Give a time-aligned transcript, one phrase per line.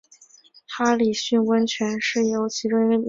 [0.67, 2.99] 哈里逊温泉原称圣雅丽斯泉其中一个女儿命名。